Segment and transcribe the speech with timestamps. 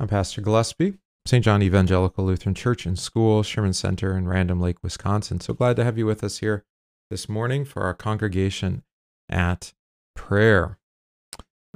[0.00, 0.94] I'm Pastor Gillespie,
[1.26, 1.44] St.
[1.44, 5.40] John Evangelical Lutheran Church and School, Sherman Center in Random Lake, Wisconsin.
[5.40, 6.64] So glad to have you with us here
[7.10, 8.84] this morning for our congregation
[9.28, 9.72] at
[10.14, 10.78] prayer.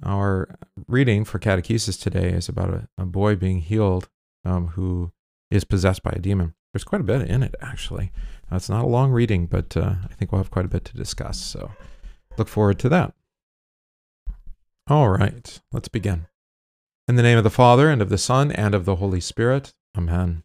[0.04, 0.56] Our
[0.87, 4.08] reading for catechesis today is about a, a boy being healed
[4.45, 5.11] um, who
[5.51, 6.54] is possessed by a demon.
[6.73, 8.13] There's quite a bit in it, actually.
[8.53, 10.85] Uh, it's not a long reading, but uh, I think we'll have quite a bit
[10.85, 11.41] to discuss.
[11.41, 11.73] So
[12.39, 13.15] look forward to that.
[14.87, 16.27] All right, let's begin.
[17.09, 19.74] In the name of the Father, and of the Son, and of the Holy Spirit.
[19.98, 20.45] Amen.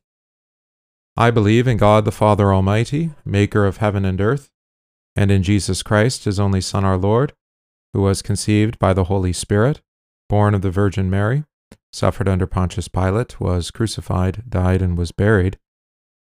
[1.16, 4.50] I believe in God the Father Almighty, maker of heaven and earth,
[5.16, 7.34] and in Jesus Christ, his only Son, our Lord,
[7.94, 9.82] who was conceived by the Holy Spirit,
[10.30, 11.44] born of the Virgin Mary,
[11.94, 15.60] suffered under Pontius Pilate, was crucified, died, and was buried.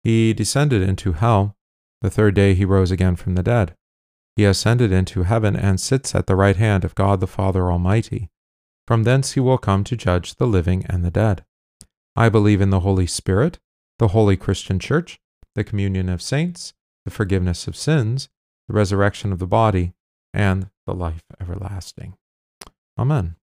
[0.03, 1.57] He descended into hell.
[2.03, 3.77] The third day he rose again from the dead.
[4.35, 8.31] He ascended into heaven and sits at the right hand of God the Father Almighty.
[8.87, 11.45] From thence he will come to judge the living and the dead.
[12.17, 13.59] I believe in the Holy Spirit,
[13.99, 15.19] the holy Christian Church,
[15.55, 18.29] the communion of saints, the forgiveness of sins,
[18.69, 19.95] the resurrection of the body,
[20.33, 22.15] and the life everlasting.
[22.99, 23.37] Amen.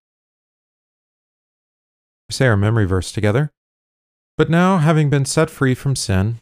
[2.30, 3.52] We say our memory verse together.
[4.38, 6.40] But now, having been set free from sin,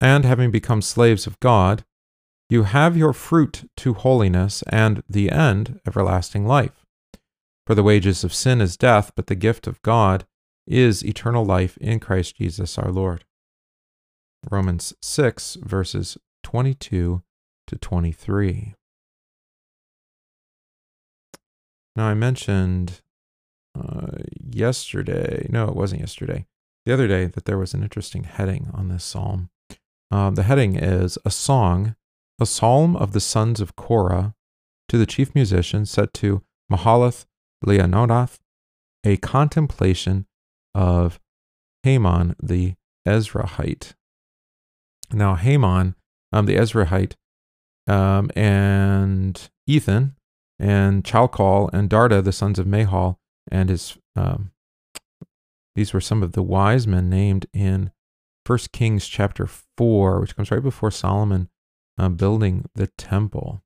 [0.00, 1.84] and having become slaves of God,
[2.48, 6.79] you have your fruit to holiness, and the end, everlasting life.
[7.70, 10.26] For the wages of sin is death, but the gift of God
[10.66, 13.24] is eternal life in Christ Jesus our Lord.
[14.50, 17.22] Romans 6, verses 22
[17.68, 18.74] to 23.
[21.94, 23.02] Now, I mentioned
[23.80, 26.46] uh, yesterday, no, it wasn't yesterday,
[26.84, 29.48] the other day, that there was an interesting heading on this psalm.
[30.10, 31.94] Uh, the heading is A Song,
[32.40, 34.34] a Psalm of the Sons of Korah
[34.88, 37.26] to the chief musician set to Mahalath
[37.64, 38.38] Leannoth,
[39.04, 40.26] a contemplation
[40.74, 41.20] of
[41.82, 42.74] Heman the
[43.06, 43.94] Ezrahite.
[45.12, 45.94] Now, Heman,
[46.32, 47.14] um, the Ezrahite,
[47.86, 50.16] um, and Ethan,
[50.58, 53.18] and Chalcol, and Darda, the sons of Mahal,
[53.50, 54.52] and his, um,
[55.74, 57.90] these were some of the wise men named in
[58.46, 61.48] 1 Kings chapter 4, which comes right before Solomon
[61.98, 63.62] uh, building the temple.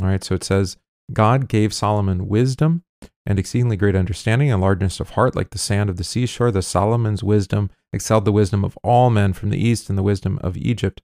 [0.00, 0.76] All right, so it says,
[1.12, 2.84] God gave Solomon wisdom
[3.24, 6.50] and exceedingly great understanding and largeness of heart, like the sand of the seashore.
[6.50, 10.38] The Solomon's wisdom excelled the wisdom of all men from the east and the wisdom
[10.42, 11.00] of Egypt,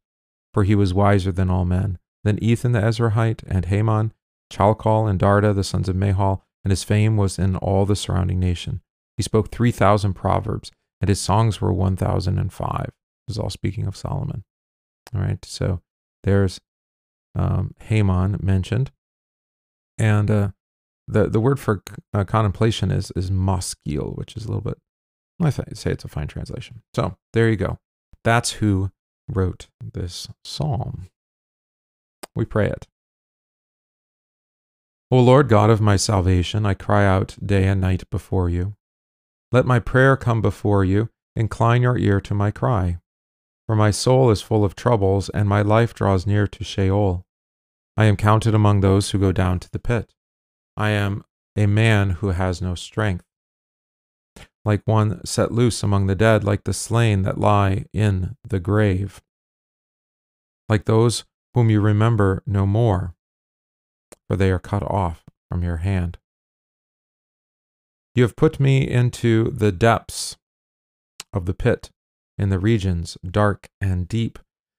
[0.52, 1.98] for he was wiser than all men.
[2.24, 4.12] Then Ethan the Ezrahite and Heman,
[4.52, 8.40] Chalcol and Darda, the sons of Mahal, and his fame was in all the surrounding
[8.40, 8.80] nation.
[9.16, 12.90] He spoke 3,000 proverbs, and his songs were 1,005.
[13.26, 14.44] This is all speaking of Solomon.
[15.14, 15.80] All right, so
[16.25, 16.60] there's
[17.34, 18.90] um, Heman mentioned.
[19.98, 20.48] And uh,
[21.06, 21.82] the the word for
[22.14, 24.78] uh, contemplation is is maskil, which is a little bit.
[25.41, 26.82] I say it's a fine translation.
[26.94, 27.78] So there you go.
[28.25, 28.91] That's who
[29.28, 31.06] wrote this psalm.
[32.34, 32.87] We pray it.
[35.10, 38.75] O Lord God of my salvation, I cry out day and night before you.
[39.53, 41.08] Let my prayer come before you.
[41.34, 42.98] Incline your ear to my cry.
[43.66, 47.25] For my soul is full of troubles, and my life draws near to Sheol.
[47.98, 50.14] I am counted among those who go down to the pit.
[50.76, 51.25] I am
[51.56, 53.25] a man who has no strength.
[54.64, 59.20] Like one set loose among the dead, like the slain that lie in the grave.
[60.69, 63.16] Like those whom you remember no more,
[64.28, 66.19] for they are cut off from your hand.
[68.14, 70.37] You have put me into the depths
[71.32, 71.91] of the pit
[72.38, 74.38] in the regions dark and deep.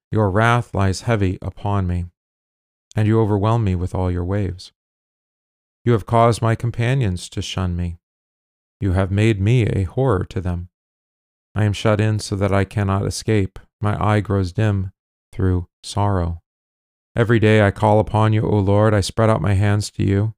[0.09, 2.05] Your wrath lies heavy upon me,
[2.95, 4.71] and you overwhelm me with all your waves.
[5.85, 7.97] You have caused my companions to shun me.
[8.81, 10.69] You have made me a horror to them.
[11.55, 13.59] I am shut in so that I cannot escape.
[13.81, 14.91] My eye grows dim
[15.33, 16.41] through sorrow.
[17.15, 18.93] Every day I call upon you, O Lord.
[18.93, 20.35] I spread out my hands to you.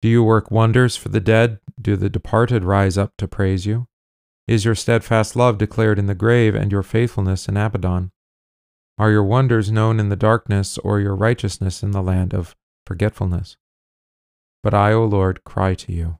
[0.00, 1.60] Do you work wonders for the dead?
[1.80, 3.86] Do the departed rise up to praise you?
[4.46, 8.10] Is your steadfast love declared in the grave, and your faithfulness in Abaddon?
[8.96, 12.54] Are your wonders known in the darkness, or your righteousness in the land of
[12.86, 13.56] forgetfulness?
[14.62, 16.18] But I, O Lord, cry to you.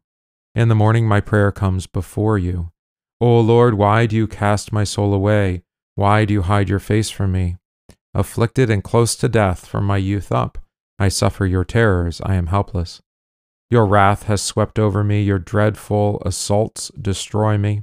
[0.54, 2.70] In the morning my prayer comes before you.
[3.20, 5.62] O Lord, why do you cast my soul away?
[5.94, 7.56] Why do you hide your face from me?
[8.12, 10.58] Afflicted and close to death from my youth up,
[10.98, 13.00] I suffer your terrors, I am helpless.
[13.70, 17.82] Your wrath has swept over me, your dreadful assaults destroy me.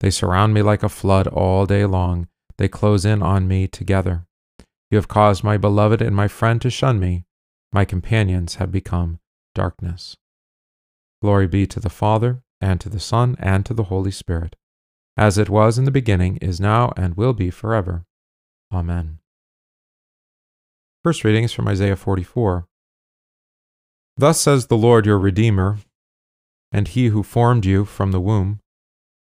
[0.00, 2.28] They surround me like a flood all day long.
[2.58, 4.26] They close in on me together.
[4.90, 7.24] You have caused my beloved and my friend to shun me.
[7.72, 9.18] My companions have become
[9.54, 10.16] darkness.
[11.22, 14.56] Glory be to the Father, and to the Son, and to the Holy Spirit,
[15.16, 18.04] as it was in the beginning, is now, and will be forever.
[18.72, 19.18] Amen.
[21.02, 22.66] First reading is from Isaiah 44.
[24.16, 25.78] Thus says the Lord your Redeemer,
[26.70, 28.60] and he who formed you from the womb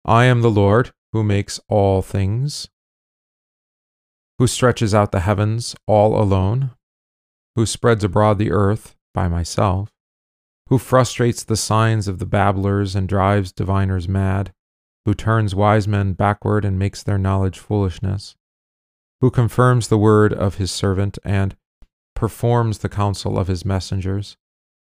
[0.05, 2.69] I am the Lord who makes all things,
[4.39, 6.71] who stretches out the heavens all alone,
[7.55, 9.91] who spreads abroad the earth by myself,
[10.67, 14.53] who frustrates the signs of the babblers and drives diviners mad,
[15.03, 18.35] who turns wise men backward and makes their knowledge foolishness,
[19.19, 21.57] who confirms the word of his servant and
[22.15, 24.37] performs the counsel of his messengers,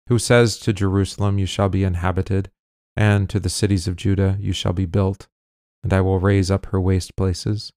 [0.07, 2.49] who says to Jerusalem, You shall be inhabited,
[2.95, 5.27] and to the cities of Judah, You shall be built,
[5.83, 7.71] and I will raise up her waste places,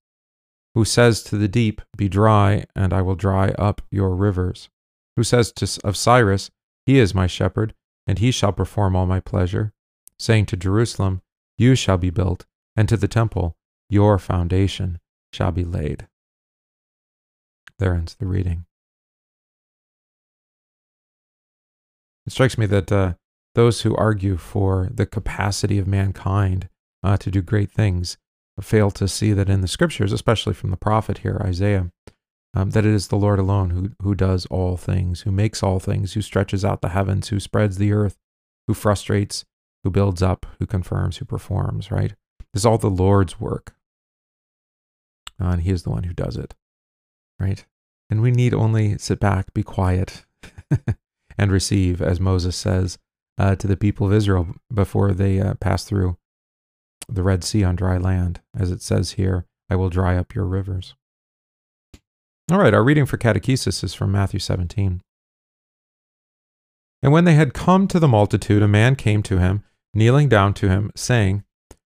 [0.78, 4.68] who says to the deep, Be dry, and I will dry up your rivers,
[5.16, 6.52] who says to, of Cyrus,
[6.86, 7.74] He is my shepherd,
[8.06, 9.72] and he shall perform all my pleasure,
[10.20, 11.20] saying to Jerusalem,
[11.56, 12.46] You shall be built,
[12.76, 13.56] and to the temple,
[13.90, 15.00] Your foundation
[15.32, 16.06] shall be laid.
[17.80, 18.64] There ends the reading.
[22.24, 23.14] It strikes me that uh,
[23.56, 26.68] those who argue for the capacity of mankind
[27.02, 28.16] uh, to do great things
[28.60, 31.90] fail to see that in the scriptures, especially from the prophet here, Isaiah,
[32.54, 35.78] um, that it is the Lord alone who, who does all things, who makes all
[35.78, 38.16] things, who stretches out the heavens, who spreads the earth,
[38.66, 39.44] who frustrates,
[39.84, 42.14] who builds up, who confirms, who performs, right?
[42.52, 43.74] This is all the Lord's work.
[45.40, 46.54] Uh, and He is the one who does it,
[47.38, 47.64] right?
[48.10, 50.24] And we need only sit back, be quiet,
[51.38, 52.98] and receive, as Moses says
[53.38, 56.16] uh, to the people of Israel before they uh, pass through
[57.08, 58.40] the Red Sea on dry land.
[58.56, 60.94] As it says here, I will dry up your rivers.
[62.50, 65.02] All right, our reading for catechesis is from Matthew 17.
[67.02, 69.62] And when they had come to the multitude, a man came to him,
[69.94, 71.44] kneeling down to him, saying,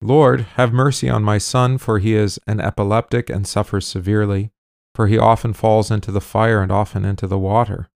[0.02, 4.52] Lord, have mercy on my son, for he is an epileptic and suffers severely,
[4.94, 7.90] for he often falls into the fire and often into the water.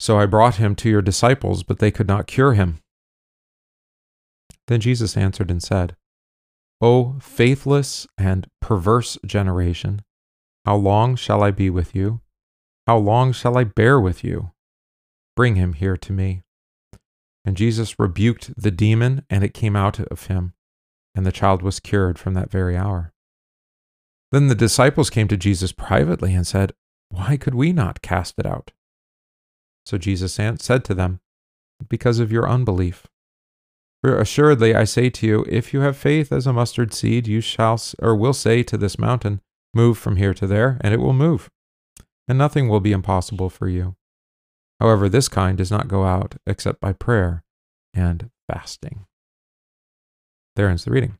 [0.00, 2.78] So I brought him to your disciples, but they could not cure him.
[4.68, 5.96] Then Jesus answered and said,
[6.80, 10.02] O faithless and perverse generation,
[10.64, 12.20] how long shall I be with you?
[12.86, 14.52] How long shall I bear with you?
[15.34, 16.42] Bring him here to me.
[17.44, 20.52] And Jesus rebuked the demon, and it came out of him,
[21.14, 23.12] and the child was cured from that very hour.
[24.30, 26.72] Then the disciples came to Jesus privately and said,
[27.08, 28.72] Why could we not cast it out?
[29.86, 31.20] So Jesus said to them,
[31.88, 33.06] Because of your unbelief.
[34.02, 37.40] For assuredly I say to you, if you have faith as a mustard seed, you
[37.40, 39.40] shall or will say to this mountain,
[39.74, 41.50] Move from here to there, and it will move,
[42.26, 43.96] and nothing will be impossible for you.
[44.80, 47.44] However, this kind does not go out except by prayer
[47.92, 49.06] and fasting.
[50.56, 51.18] There ends the reading.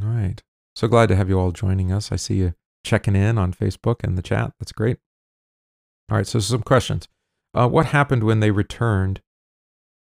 [0.00, 0.42] All right.
[0.76, 2.12] So glad to have you all joining us.
[2.12, 2.54] I see you
[2.84, 4.52] checking in on Facebook and the chat.
[4.58, 4.98] That's great.
[6.10, 7.08] All right, so some questions.
[7.54, 9.20] Uh, what happened when they returned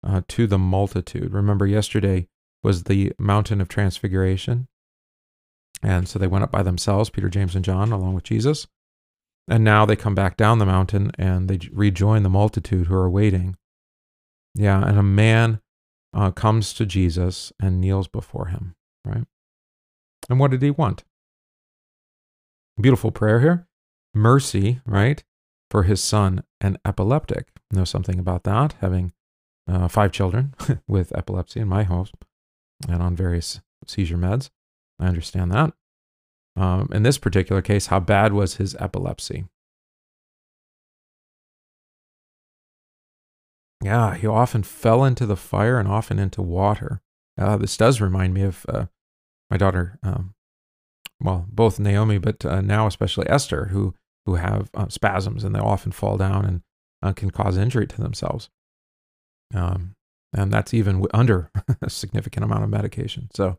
[0.06, 1.34] uh, to the multitude?
[1.34, 2.28] Remember, yesterday
[2.64, 4.68] was the mountain of transfiguration.
[5.84, 8.68] And so they went up by themselves, Peter, James, and John, along with Jesus.
[9.48, 13.10] And now they come back down the mountain and they rejoin the multitude who are
[13.10, 13.58] waiting.
[14.54, 15.62] Yeah, and a man
[16.14, 19.24] uh, comes to Jesus and kneels before him, right?
[20.30, 21.04] And what did he want?
[22.80, 23.68] Beautiful prayer here.
[24.14, 25.24] Mercy, right?
[25.72, 27.48] for his son, an epileptic.
[27.72, 29.14] Know something about that, having
[29.72, 30.54] uh, five children
[30.88, 32.12] with epilepsy in my house
[32.88, 34.50] and on various seizure meds.
[35.00, 35.74] I understand that.
[36.56, 39.46] Um, in this particular case, how bad was his epilepsy?
[43.84, 47.02] Yeah, he often fell into the fire and often into water.
[47.40, 48.86] Uh, this does remind me of uh,
[49.50, 50.36] my daughter, um,
[51.20, 55.60] well, both Naomi, but uh, now especially Esther, who who have uh, spasms and they
[55.60, 56.62] often fall down and
[57.02, 58.50] uh, can cause injury to themselves.
[59.54, 59.96] Um,
[60.34, 63.30] and that's even under a significant amount of medication.
[63.34, 63.58] So,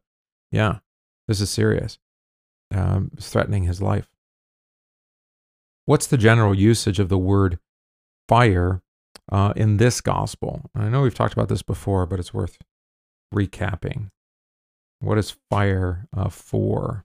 [0.51, 0.79] yeah,
[1.29, 1.99] this is serious.
[2.75, 4.09] Um, threatening his life.
[5.85, 7.59] What's the general usage of the word
[8.29, 8.83] fire
[9.31, 10.71] uh, in this gospel?
[10.75, 12.57] I know we've talked about this before, but it's worth
[13.35, 14.11] recapping.
[15.01, 17.05] What is fire uh, for?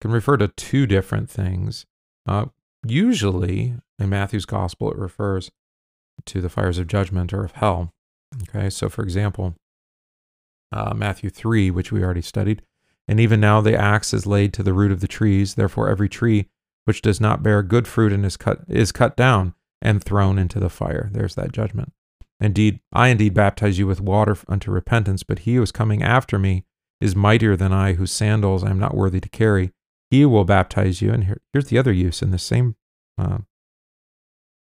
[0.00, 1.86] can refer to two different things.
[2.26, 2.46] Uh,
[2.86, 5.50] usually in Matthew's gospel, it refers
[6.26, 7.92] to the fires of judgment or of hell.
[8.48, 9.54] Okay, so for example,
[10.72, 12.62] uh, Matthew 3, which we already studied,
[13.08, 15.54] and even now the axe is laid to the root of the trees.
[15.54, 16.48] Therefore, every tree
[16.84, 20.58] which does not bear good fruit and is cut is cut down and thrown into
[20.58, 21.10] the fire.
[21.12, 21.92] There's that judgment.
[22.40, 26.38] Indeed, I indeed baptize you with water unto repentance, but he who is coming after
[26.38, 26.64] me
[27.00, 29.72] is mightier than I, whose sandals I am not worthy to carry.
[30.10, 31.12] He will baptize you.
[31.12, 32.76] And here, here's the other use in the same,
[33.18, 33.38] uh,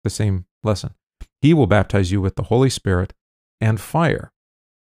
[0.03, 0.91] the same lesson.
[1.41, 3.13] He will baptize you with the Holy Spirit
[3.61, 4.31] and fire.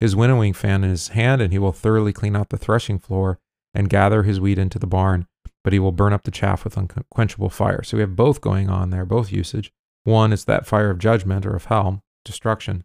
[0.00, 3.38] His winnowing fan in his hand, and he will thoroughly clean out the threshing floor
[3.74, 5.26] and gather his wheat into the barn,
[5.64, 7.82] but he will burn up the chaff with unquenchable fire.
[7.82, 9.72] So we have both going on there, both usage.
[10.04, 12.84] One is that fire of judgment or of hell, destruction.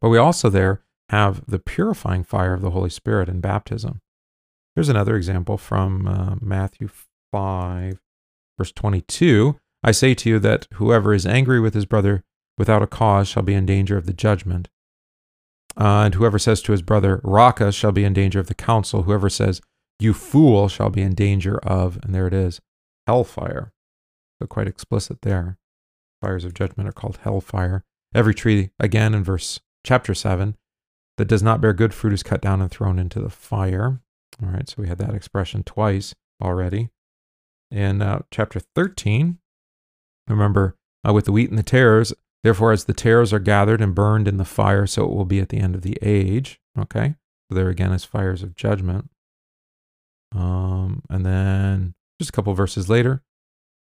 [0.00, 4.00] But we also there have the purifying fire of the Holy Spirit in baptism.
[4.74, 6.88] Here's another example from uh, Matthew
[7.32, 8.00] 5,
[8.56, 9.58] verse 22.
[9.82, 12.24] I say to you that whoever is angry with his brother
[12.60, 14.68] without a cause shall be in danger of the judgment.
[15.78, 19.04] Uh, and whoever says to his brother, Raca, shall be in danger of the council.
[19.04, 19.62] Whoever says,
[19.98, 22.60] You fool, shall be in danger of, and there it is,
[23.06, 23.72] hellfire.
[24.38, 25.56] So quite explicit there.
[26.20, 27.82] Fires of judgment are called hellfire.
[28.14, 30.54] Every tree, again in verse chapter 7,
[31.16, 34.02] that does not bear good fruit is cut down and thrown into the fire.
[34.42, 36.90] All right, so we had that expression twice already.
[37.70, 39.38] In uh, chapter 13,
[40.28, 40.76] remember,
[41.08, 44.28] uh, with the wheat and the tares, therefore, as the tares are gathered and burned
[44.28, 46.60] in the fire, so it will be at the end of the age.
[46.78, 47.14] Okay,
[47.48, 49.10] so there again is fires of judgment.
[50.34, 53.22] Um, and then just a couple verses later,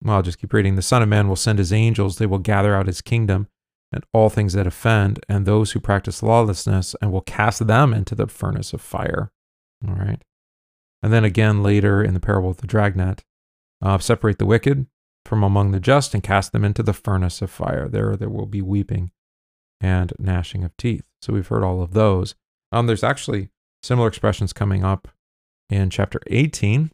[0.02, 0.76] well, I'll just keep reading.
[0.76, 3.48] The Son of Man will send his angels, they will gather out his kingdom
[3.90, 8.14] and all things that offend, and those who practice lawlessness, and will cast them into
[8.14, 9.32] the furnace of fire.
[9.86, 10.22] All right.
[11.02, 13.24] And then again later in the parable of the dragnet,
[13.80, 14.86] uh, separate the wicked
[15.28, 17.86] from among the just and cast them into the furnace of fire.
[17.86, 19.12] There, there will be weeping
[19.80, 21.06] and gnashing of teeth.
[21.20, 22.34] So we've heard all of those.
[22.72, 23.50] Um, there's actually
[23.82, 25.08] similar expressions coming up
[25.68, 26.90] in chapter 18.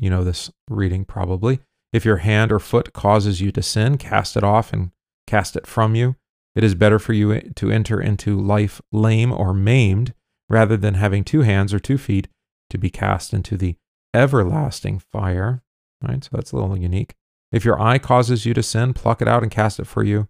[0.00, 1.60] You know this reading probably.
[1.92, 4.90] If your hand or foot causes you to sin, cast it off and
[5.26, 6.16] cast it from you.
[6.54, 10.14] It is better for you to enter into life lame or maimed
[10.48, 12.28] rather than having two hands or two feet
[12.70, 13.76] to be cast into the
[14.14, 15.62] everlasting fire.
[16.02, 16.22] Right?
[16.24, 17.14] So that's a little unique.
[17.50, 20.28] If your eye causes you to sin, pluck it out and cast it for you.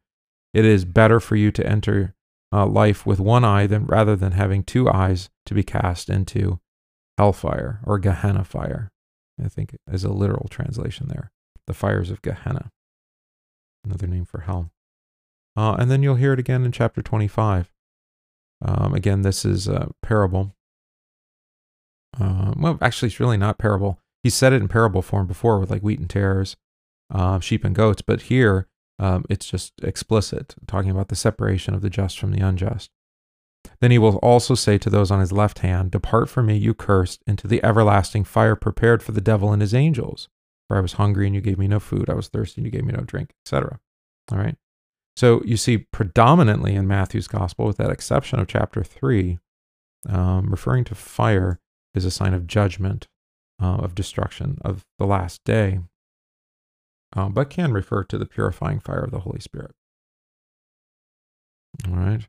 [0.52, 2.14] It is better for you to enter
[2.52, 6.60] uh, life with one eye than rather than having two eyes to be cast into
[7.16, 8.90] hellfire or Gehenna fire.
[9.42, 11.30] I think is a literal translation there.
[11.66, 12.70] The fires of Gehenna,
[13.84, 14.70] another name for hell.
[15.56, 17.72] Uh, and then you'll hear it again in chapter 25.
[18.64, 20.54] Um, again, this is a parable.
[22.18, 23.98] Uh, well, actually, it's really not parable.
[24.22, 26.56] He said it in parable form before with like wheat and tares,
[27.12, 31.80] uh, sheep and goats, but here um, it's just explicit, talking about the separation of
[31.80, 32.90] the just from the unjust.
[33.80, 36.74] Then he will also say to those on his left hand, Depart from me, you
[36.74, 40.28] cursed, into the everlasting fire prepared for the devil and his angels.
[40.68, 42.72] For I was hungry and you gave me no food, I was thirsty and you
[42.72, 43.80] gave me no drink, etc.
[44.30, 44.56] All right.
[45.16, 49.38] So you see predominantly in Matthew's gospel, with that exception of chapter 3,
[50.08, 51.60] um, referring to fire
[51.94, 53.08] is a sign of judgment,
[53.60, 55.80] uh, of destruction, of the last day,
[57.14, 59.72] uh, but can refer to the purifying fire of the Holy Spirit.
[61.86, 62.28] All right.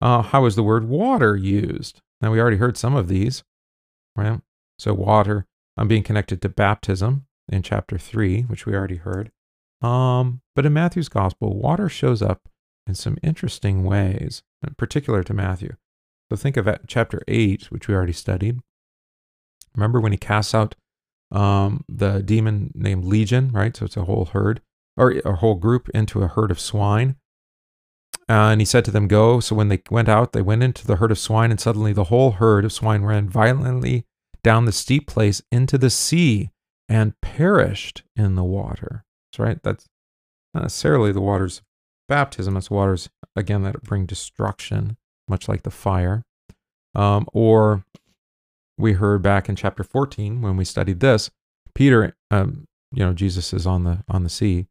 [0.00, 2.00] Uh, how is the word water used?
[2.20, 3.44] Now, we already heard some of these,
[4.16, 4.40] right?
[4.78, 5.46] So, water,
[5.76, 9.30] I'm being connected to baptism in chapter 3, which we already heard.
[9.80, 12.48] Um, but in Matthew's gospel, water shows up
[12.86, 14.42] in some interesting ways,
[14.76, 15.76] particular to Matthew.
[16.30, 18.60] So think of chapter 8, which we already studied.
[19.78, 20.74] Remember when he casts out
[21.30, 23.76] um, the demon named Legion, right?
[23.76, 24.60] So it's a whole herd
[24.96, 27.16] or a whole group into a herd of swine.
[28.28, 29.40] And he said to them, Go.
[29.40, 32.04] So when they went out, they went into the herd of swine, and suddenly the
[32.04, 34.04] whole herd of swine ran violently
[34.42, 36.50] down the steep place into the sea
[36.88, 39.04] and perished in the water
[39.38, 39.62] right?
[39.62, 39.86] That's
[40.54, 41.64] not necessarily the waters of
[42.08, 42.56] baptism.
[42.56, 44.96] It's waters, again, that bring destruction,
[45.28, 46.24] much like the fire.
[46.94, 47.84] Um, or
[48.78, 51.30] we heard back in chapter 14 when we studied this,
[51.74, 54.66] Peter, um, you know, Jesus is on the on the sea.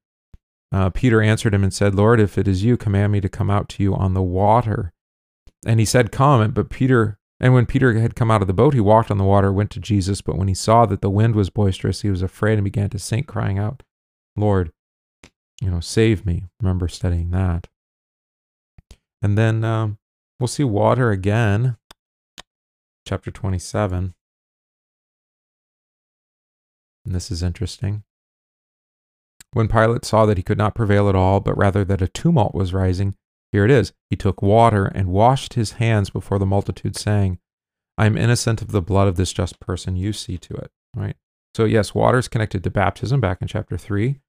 [0.72, 3.50] Uh, Peter answered him and said, Lord, if it is you, command me to come
[3.50, 4.94] out to you on the water.
[5.66, 6.52] And he said, Come.
[6.52, 9.24] But Peter, and when Peter had come out of the boat, he walked on the
[9.24, 10.22] water, went to Jesus.
[10.22, 13.00] But when he saw that the wind was boisterous, he was afraid and began to
[13.00, 13.84] sink, crying out,
[14.36, 14.72] Lord,
[15.62, 16.46] you know, save me.
[16.62, 17.68] Remember studying that.
[19.22, 19.98] And then um,
[20.40, 21.78] we'll see water again,
[23.08, 24.14] chapter 27.
[27.06, 28.04] And this is interesting.
[29.54, 32.54] When Pilate saw that he could not prevail at all, but rather that a tumult
[32.54, 33.16] was rising,
[33.52, 33.94] here it is.
[34.10, 37.40] He took water and washed his hands before the multitude, saying,
[37.98, 39.96] I am innocent of the blood of this just person.
[39.96, 40.72] You see to it.
[40.96, 41.16] Right?
[41.56, 44.20] So, yes, water is connected to baptism back in chapter 3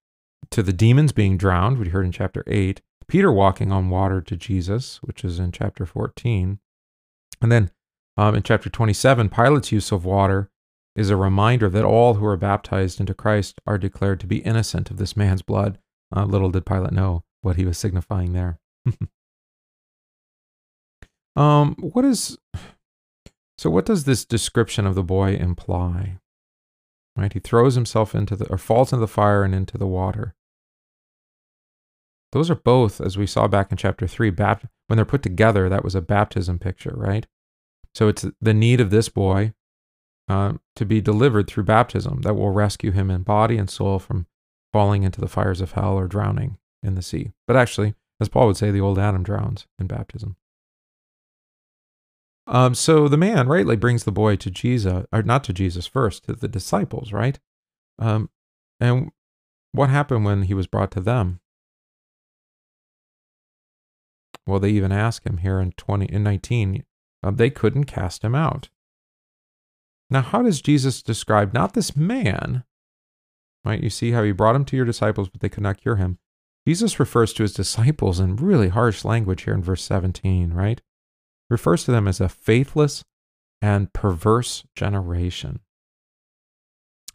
[0.51, 4.37] to the demons being drowned, we heard in chapter 8, Peter walking on water to
[4.37, 6.59] Jesus, which is in chapter 14.
[7.41, 7.71] And then
[8.19, 10.51] um, in chapter 27, Pilate's use of water
[10.97, 14.91] is a reminder that all who are baptized into Christ are declared to be innocent
[14.91, 15.79] of this man's blood.
[16.15, 18.59] Uh, little did Pilate know what he was signifying there.
[21.37, 22.37] um, what is
[23.57, 23.71] so?
[23.71, 26.19] What does this description of the boy imply?
[27.17, 30.35] Right, he throws himself into the or falls into the fire and into the water.
[32.33, 35.69] Those are both, as we saw back in chapter three, bapt- when they're put together,
[35.69, 37.25] that was a baptism picture, right?
[37.95, 39.55] So it's the need of this boy
[40.29, 44.27] uh, to be delivered through baptism that will rescue him in body and soul from
[44.73, 47.33] falling into the fires of hell or drowning in the sea.
[47.47, 50.37] But actually, as Paul would say, the old Adam drowns in baptism.
[52.47, 56.25] Um, so the man rightly brings the boy to Jesus, or not to Jesus first,
[56.25, 57.39] to the disciples, right?
[57.99, 58.31] Um,
[58.81, 59.11] and
[59.73, 61.41] what happened when he was brought to them?
[64.47, 66.85] Well, they even ask him here in 20 in 19,
[67.23, 68.69] uh, they couldn't cast him out.
[70.11, 72.65] Now, how does Jesus describe not this man,
[73.65, 73.83] right?
[73.83, 76.19] You see how he brought him to your disciples, but they could not cure him.
[76.67, 80.81] Jesus refers to his disciples in really harsh language here in verse 17, right?
[81.51, 83.05] Refers to them as a faithless
[83.61, 85.61] and perverse generation.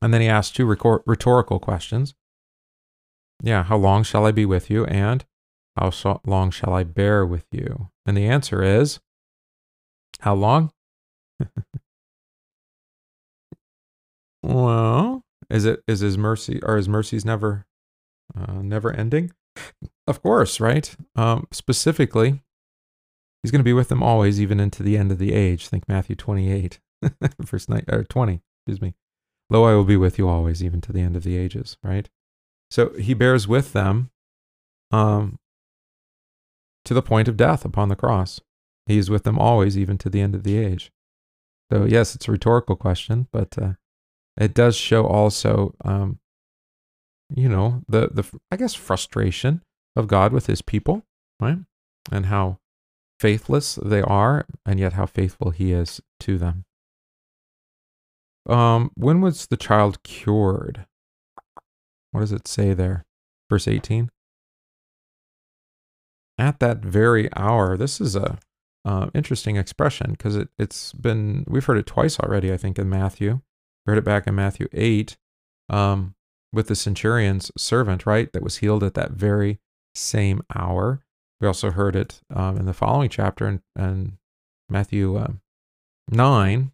[0.02, 2.14] And then he asks two rhetorical questions.
[3.42, 4.86] Yeah, how long shall I be with you?
[4.86, 5.24] And
[5.78, 7.90] how long shall I bear with you?
[8.06, 9.00] And the answer is,
[10.22, 10.72] How long?
[14.44, 17.66] well, is it is his mercy or his mercies never
[18.36, 19.32] uh, never ending?
[20.08, 20.96] Of course, right?
[21.16, 22.42] Um, specifically,
[23.42, 25.68] he's going to be with them always, even into the end of the age.
[25.68, 26.80] Think Matthew 28,
[27.40, 28.96] verse 9, or 20, excuse me.
[29.50, 32.10] Lo, I will be with you always, even to the end of the ages, right?
[32.72, 34.10] So he bears with them
[34.92, 35.38] um,
[36.86, 38.42] to the point of death upon the cross.
[38.86, 40.92] He is with them always, even to the end of the age.
[41.72, 43.74] So, yes, it's a rhetorical question, but uh,
[44.38, 46.20] it does show also, um,
[47.34, 49.62] you know, the, the, I guess, frustration
[49.96, 51.04] of God with his people,
[51.40, 51.60] right?
[52.12, 52.60] And how
[53.20, 56.66] faithless they are, and yet how faithful he is to them.
[58.48, 60.86] Um, when was the child cured?
[62.12, 63.06] What does it say there?
[63.50, 64.10] Verse 18
[66.38, 67.78] at that very hour.
[67.78, 68.40] This is a
[68.86, 72.52] uh, interesting expression because it, it's been we've heard it twice already.
[72.52, 73.42] I think in Matthew,
[73.86, 75.18] we heard it back in Matthew eight
[75.70, 76.16] um,
[76.52, 79.60] with the centurion's servant, right, that was healed at that very
[79.96, 81.04] same hour.
[81.40, 84.18] We also heard it um, in the following chapter in, in
[84.70, 85.34] Matthew uh,
[86.10, 86.72] nine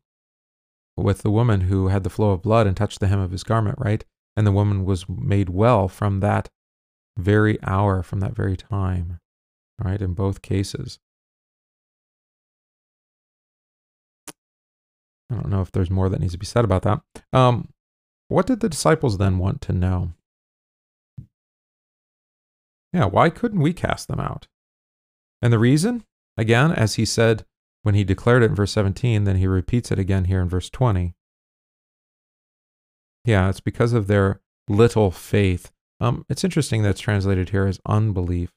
[0.97, 3.43] with the woman who had the flow of blood and touched the hem of his
[3.43, 4.03] garment, right?
[4.35, 6.49] And the woman was made well from that
[7.17, 9.19] very hour, from that very time
[9.83, 10.01] right?
[10.01, 10.99] In both cases.
[15.31, 17.01] I don't know if there's more that needs to be said about that.
[17.31, 17.69] Um,
[18.27, 20.13] what did the disciples then want to know?
[22.91, 24.47] Yeah, why couldn't we cast them out?
[25.41, 26.03] And the reason,
[26.37, 27.45] again, as he said
[27.83, 30.69] when he declared it in verse 17, then he repeats it again here in verse
[30.69, 31.13] 20.
[33.25, 35.71] Yeah, it's because of their little faith.
[35.99, 38.51] Um, it's interesting that's translated here as unbelief.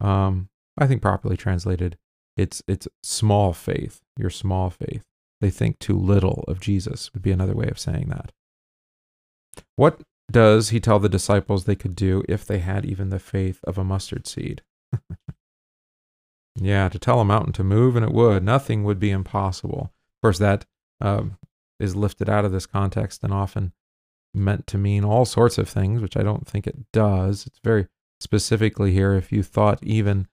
[0.00, 0.48] Um,
[0.78, 1.96] I think properly translated,
[2.36, 5.04] it's it's small faith, your small faith.
[5.42, 8.30] They think too little of Jesus would be another way of saying that.
[9.74, 10.00] What
[10.30, 13.76] does he tell the disciples they could do if they had even the faith of
[13.76, 14.62] a mustard seed?
[16.56, 18.44] yeah, to tell a mountain to move and it would.
[18.44, 19.90] Nothing would be impossible.
[19.90, 20.64] Of course, that
[21.00, 21.38] um,
[21.80, 23.72] is lifted out of this context and often
[24.32, 27.48] meant to mean all sorts of things, which I don't think it does.
[27.48, 27.88] It's very
[28.20, 30.28] specifically here if you thought even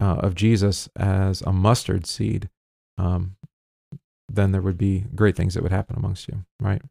[0.00, 2.48] uh, of Jesus as a mustard seed,
[2.96, 3.36] um,
[4.34, 6.82] then there would be great things that would happen amongst you, right?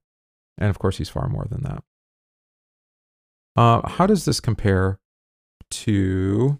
[0.58, 1.84] And of course, he's far more than that.
[3.56, 5.00] Uh, how does this compare
[5.72, 6.58] to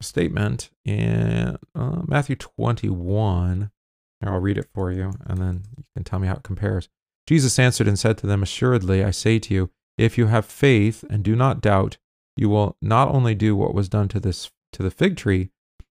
[0.00, 3.70] statement in uh, Matthew 21?
[4.20, 6.88] Here, I'll read it for you, and then you can tell me how it compares.
[7.26, 11.04] Jesus answered and said to them, Assuredly, I say to you, if you have faith
[11.08, 11.98] and do not doubt,
[12.36, 15.50] you will not only do what was done to this to the fig tree,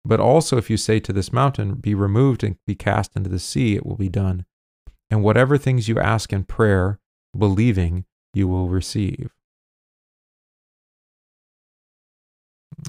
[0.07, 3.39] but also, if you say to this mountain, Be removed and be cast into the
[3.39, 4.45] sea, it will be done.
[5.11, 6.99] And whatever things you ask in prayer,
[7.37, 9.31] believing, you will receive.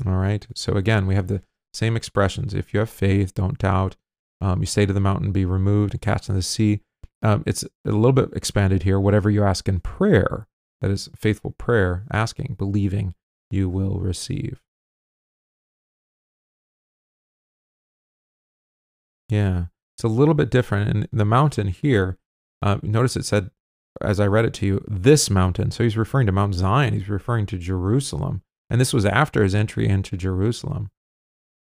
[0.06, 0.46] All right.
[0.54, 1.42] So again, we have the
[1.74, 2.54] same expressions.
[2.54, 3.96] If you have faith, don't doubt.
[4.42, 6.82] Um, you say to the mountain, Be removed and cast into the sea.
[7.24, 9.00] Um, it's a little bit expanded here.
[9.00, 10.48] Whatever you ask in prayer,
[10.82, 13.16] that is faithful prayer, asking, believing,
[13.50, 14.62] you will receive.
[19.30, 19.66] Yeah.
[19.96, 20.90] It's a little bit different.
[20.90, 22.18] And the mountain here,
[22.62, 23.50] uh, notice it said,
[24.02, 25.72] as I read it to you, this mountain.
[25.72, 26.94] So he's referring to Mount Zion.
[26.94, 28.44] He's referring to Jerusalem.
[28.70, 30.92] And this was after his entry into Jerusalem,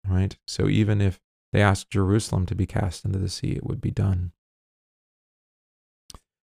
[0.08, 0.36] right?
[0.46, 1.20] So even if
[1.52, 4.32] they asked Jerusalem to be cast into the sea, it would be done.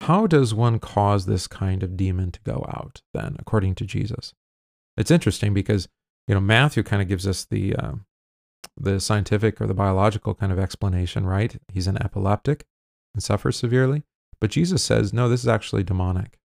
[0.01, 4.33] How does one cause this kind of demon to go out then, according to Jesus?
[4.95, 5.87] It's interesting because,
[6.27, 7.93] you know, Matthew kind of gives us the, uh,
[8.79, 11.59] the scientific or the biological kind of explanation, right?
[11.71, 12.65] He's an epileptic
[13.13, 14.03] and suffers severely.
[14.39, 16.37] But Jesus says, no, this is actually demonic,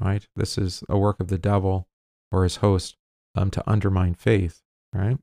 [0.00, 0.26] right?
[0.34, 1.88] This is a work of the devil
[2.32, 2.96] or his host
[3.36, 4.60] um, to undermine faith,
[4.92, 5.18] right?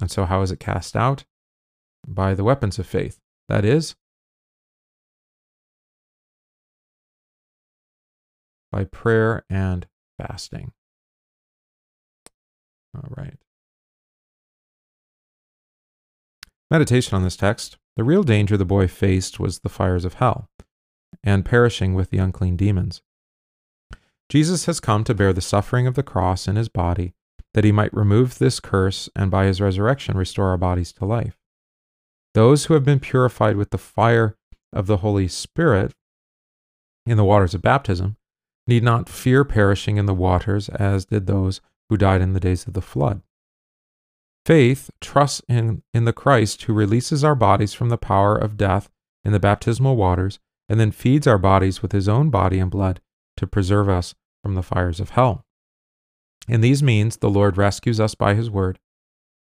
[0.00, 1.24] And so, how is it cast out?
[2.06, 3.18] By the weapons of faith.
[3.48, 3.96] That is,
[8.70, 9.86] by prayer and
[10.18, 10.72] fasting.
[12.94, 13.38] All right.
[16.72, 17.76] Meditation on this text.
[17.96, 20.48] The real danger the boy faced was the fires of hell
[21.22, 23.02] and perishing with the unclean demons.
[24.30, 27.12] Jesus has come to bear the suffering of the cross in his body
[27.52, 31.36] that he might remove this curse and by his resurrection restore our bodies to life.
[32.32, 34.38] Those who have been purified with the fire
[34.72, 35.92] of the Holy Spirit
[37.04, 38.16] in the waters of baptism
[38.66, 42.66] need not fear perishing in the waters as did those who died in the days
[42.66, 43.20] of the flood.
[44.44, 48.88] Faith trusts in, in the Christ who releases our bodies from the power of death
[49.24, 53.00] in the baptismal waters and then feeds our bodies with his own body and blood
[53.36, 55.44] to preserve us from the fires of hell.
[56.48, 58.80] In these means, the Lord rescues us by his word,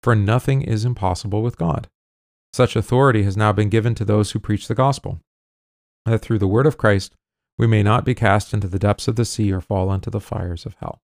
[0.03, 1.89] for nothing is impossible with God.
[2.53, 5.19] Such authority has now been given to those who preach the gospel,
[6.05, 7.15] that through the word of Christ
[7.57, 10.19] we may not be cast into the depths of the sea or fall into the
[10.19, 11.01] fires of hell.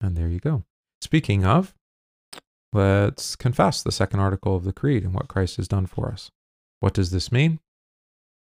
[0.00, 0.64] And there you go.
[1.00, 1.74] Speaking of,
[2.74, 6.30] let's confess the second article of the Creed and what Christ has done for us.
[6.80, 7.60] What does this mean?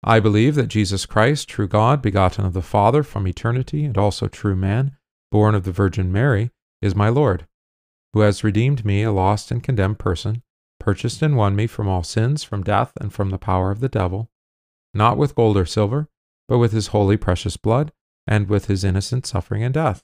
[0.02, 4.26] I believe that Jesus Christ, true God, begotten of the Father from eternity, and also
[4.26, 4.96] true man,
[5.30, 7.46] born of the Virgin Mary, is my Lord,
[8.12, 10.42] who has redeemed me, a lost and condemned person,
[10.80, 13.88] purchased and won me from all sins, from death, and from the power of the
[13.88, 14.28] devil,
[14.92, 16.08] not with gold or silver,
[16.48, 17.92] but with his holy precious blood,
[18.26, 20.02] and with his innocent suffering and death,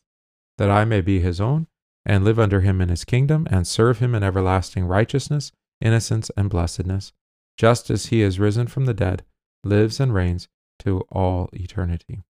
[0.58, 1.66] that I may be his own,
[2.08, 6.48] and live under him in his kingdom, and serve him in everlasting righteousness, innocence, and
[6.48, 7.12] blessedness,
[7.56, 9.22] just as he is risen from the dead,
[9.62, 12.22] lives and reigns to all eternity.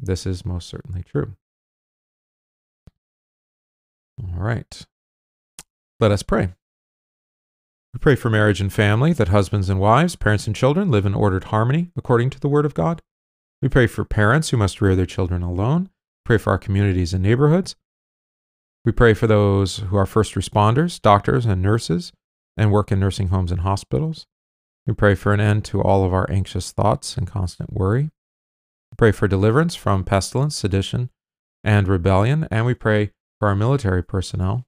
[0.00, 1.36] This is most certainly true.
[4.20, 4.84] All right.
[6.00, 6.54] Let us pray.
[7.94, 11.14] We pray for marriage and family, that husbands and wives, parents and children live in
[11.14, 13.00] ordered harmony according to the Word of God.
[13.62, 15.90] We pray for parents who must rear their children alone.
[16.24, 17.76] Pray for our communities and neighborhoods.
[18.84, 22.12] We pray for those who are first responders, doctors, and nurses,
[22.56, 24.26] and work in nursing homes and hospitals.
[24.86, 28.04] We pray for an end to all of our anxious thoughts and constant worry.
[28.04, 31.10] We pray for deliverance from pestilence, sedition,
[31.62, 34.64] and rebellion, and we pray for our military personnel.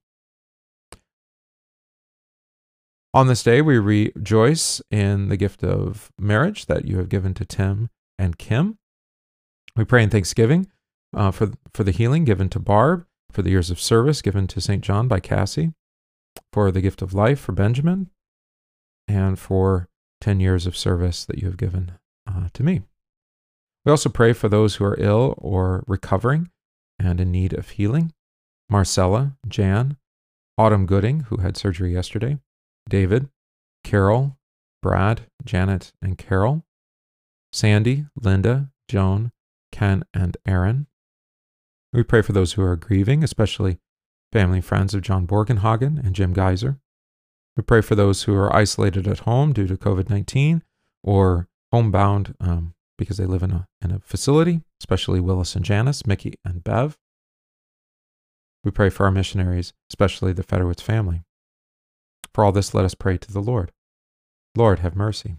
[3.13, 7.45] On this day, we rejoice in the gift of marriage that you have given to
[7.45, 8.77] Tim and Kim.
[9.75, 10.67] We pray in thanksgiving
[11.13, 14.61] uh, for, for the healing given to Barb, for the years of service given to
[14.61, 14.83] St.
[14.83, 15.73] John by Cassie,
[16.53, 18.09] for the gift of life for Benjamin,
[19.07, 19.87] and for
[20.21, 21.93] 10 years of service that you have given
[22.27, 22.81] uh, to me.
[23.85, 26.49] We also pray for those who are ill or recovering
[26.99, 28.13] and in need of healing.
[28.69, 29.97] Marcella, Jan,
[30.57, 32.37] Autumn Gooding, who had surgery yesterday,
[32.87, 33.29] David,
[33.83, 34.37] Carol,
[34.81, 36.63] Brad, Janet, and Carol,
[37.51, 39.31] Sandy, Linda, Joan,
[39.71, 40.87] Ken, and Aaron.
[41.93, 43.79] We pray for those who are grieving, especially
[44.31, 46.79] family and friends of John Borgenhagen and Jim Geyser.
[47.57, 50.63] We pray for those who are isolated at home due to COVID 19
[51.03, 56.05] or homebound um, because they live in a, in a facility, especially Willis and Janice,
[56.05, 56.97] Mickey and Bev.
[58.63, 61.23] We pray for our missionaries, especially the Federwitz family.
[62.33, 63.71] For all this, let us pray to the Lord.
[64.55, 65.35] Lord, have mercy.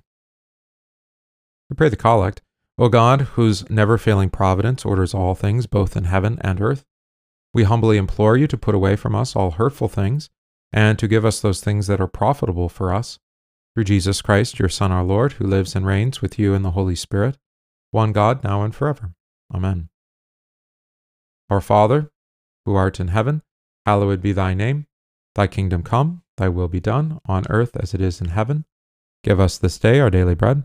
[1.71, 2.43] We pray the collect.
[2.79, 6.85] O God, whose never failing providence orders all things, both in heaven and earth,
[7.55, 10.31] we humbly implore you to put away from us all hurtful things,
[10.73, 13.19] and to give us those things that are profitable for us.
[13.75, 16.73] Through Jesus Christ, your Son, our Lord, who lives and reigns with you in the
[16.73, 17.37] Holy Spirit,
[17.91, 19.13] one God, now and forever.
[19.55, 19.91] Amen.
[21.51, 22.11] Our Father,
[22.65, 23.43] who art in heaven,
[23.85, 24.87] hallowed be thy name.
[25.35, 28.65] Thy kingdom come, thy will be done, on earth as it is in heaven.
[29.23, 30.65] Give us this day our daily bread,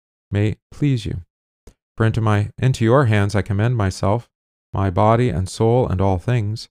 [0.31, 1.21] may please you.
[1.97, 4.29] For into my into your hands I commend myself,
[4.73, 6.69] my body and soul and all things.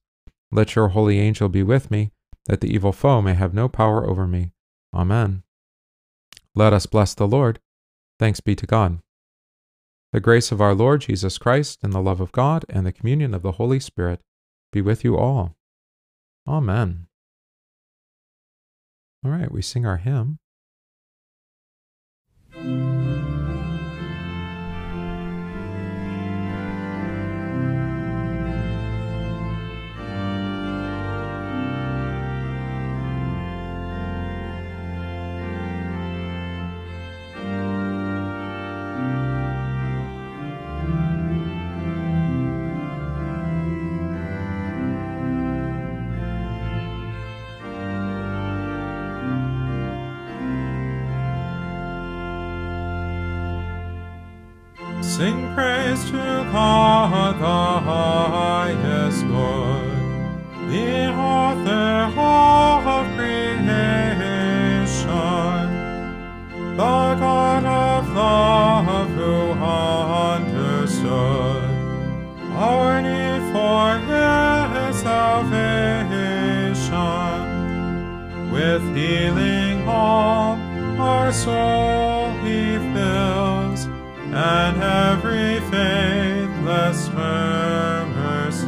[0.51, 2.11] Let your holy angel be with me,
[2.47, 4.51] that the evil foe may have no power over me.
[4.93, 5.43] Amen.
[6.53, 7.59] Let us bless the Lord.
[8.19, 8.99] Thanks be to God.
[10.11, 13.33] The grace of our Lord Jesus Christ, and the love of God, and the communion
[13.33, 14.19] of the Holy Spirit
[14.73, 15.55] be with you all.
[16.45, 17.07] Amen.
[19.23, 20.39] All right, we sing our hymn.
[55.21, 59.85] Sing praise to God the highest good,
[60.71, 63.67] the author of creation,
[66.75, 69.51] the God of love who
[70.31, 71.69] understood
[72.55, 76.01] our need for his salvation.
[78.51, 80.57] With healing all
[80.99, 81.80] our soul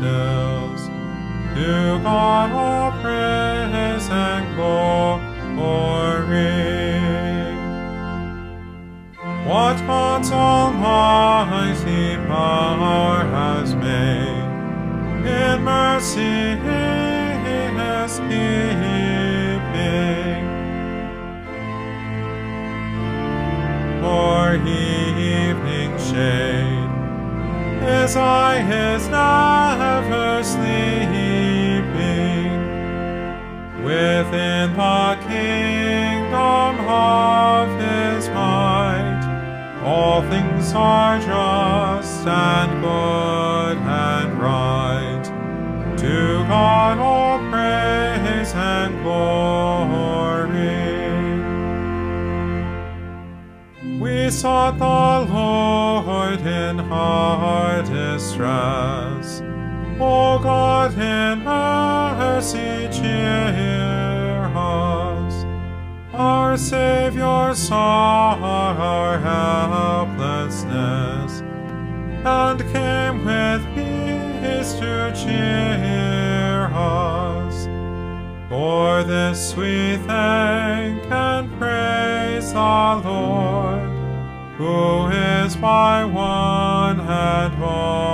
[0.04, 0.82] stills.
[1.56, 5.14] To God all praise and glory.
[9.48, 14.48] What God's almighty power has made,
[15.26, 16.84] in mercy he
[17.96, 18.84] is keeping.
[24.02, 26.90] For evening shade,
[27.82, 28.62] his eye
[28.96, 29.73] is never
[33.94, 39.22] Within the kingdom of his might,
[39.86, 45.24] all things are just and good and right.
[46.00, 49.62] To God all praise and glory.
[54.02, 59.44] We sought the Lord in hard distress.
[60.00, 65.46] O God, in mercy cheer us.
[66.14, 71.44] Our Savior saw our helplessness
[72.26, 77.68] and came with peace to cheer us.
[78.50, 83.90] For this we thank and praise the Lord,
[84.58, 88.13] who is by one and all.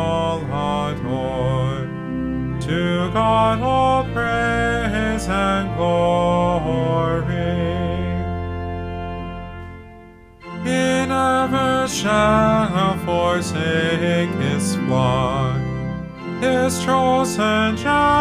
[2.69, 7.25] To God all praise and glory.
[10.63, 15.59] He never shall forsake his flock,
[16.41, 18.19] his chosen generation.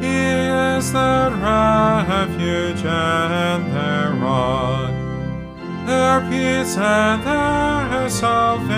[0.00, 0.16] He
[0.72, 4.90] is their refuge and their rock,
[5.84, 7.73] their peace and their
[8.08, 8.74] salvation.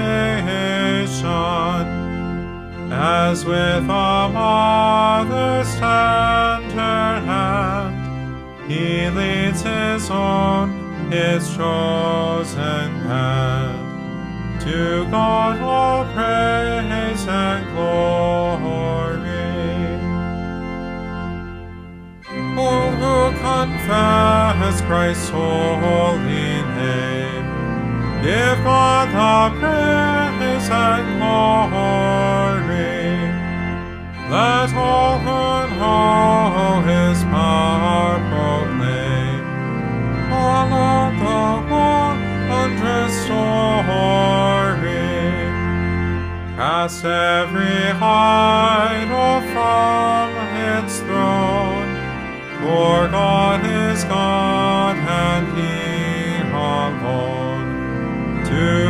[2.92, 10.70] As with a mother's tender hand, he leads his own,
[11.10, 14.60] his chosen hand.
[14.62, 18.86] To God all praise and glory.
[22.58, 26.45] All who confess Christ's holy
[28.26, 32.74] give God the praise and glory.
[34.34, 35.42] Let all who
[35.78, 39.42] know his power proclaim.
[40.32, 41.44] All of the
[42.50, 43.54] wondrous story.
[46.56, 50.26] Cast every idol from
[50.74, 51.90] its throne.
[52.58, 56.05] For God is God and He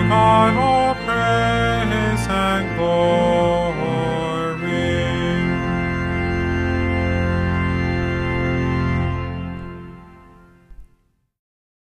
[0.08, 3.66] God all praise and glory.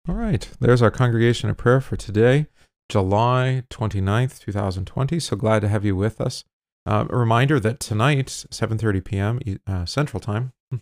[0.07, 0.49] All right.
[0.59, 2.47] There's our congregation of prayer for today,
[2.89, 5.19] July 29th, 2020.
[5.19, 6.43] So glad to have you with us.
[6.85, 9.39] Uh, a reminder that tonight, 7:30 p.m.
[9.65, 10.51] Uh, Central Time,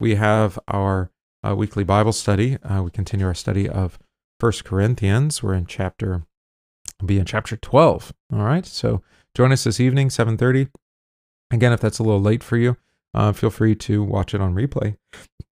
[0.00, 1.10] we have our
[1.46, 2.56] uh, weekly Bible study.
[2.62, 3.98] Uh, we continue our study of
[4.38, 5.42] First Corinthians.
[5.42, 6.22] We're in chapter,
[7.06, 8.12] be in chapter 12.
[8.32, 8.66] All right.
[8.66, 9.02] So
[9.34, 10.68] join us this evening, 7:30.
[11.50, 12.76] Again, if that's a little late for you,
[13.14, 14.96] uh, feel free to watch it on replay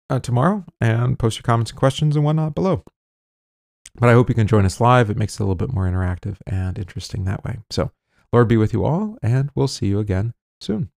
[0.08, 2.82] uh, tomorrow and post your comments and questions and whatnot below.
[3.94, 5.10] But I hope you can join us live.
[5.10, 7.58] It makes it a little bit more interactive and interesting that way.
[7.70, 7.90] So,
[8.32, 10.90] Lord be with you all, and we'll see you again soon.